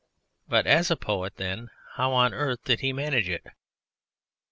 [0.47, 3.45] But as a poet, then, how on earth did he manage it?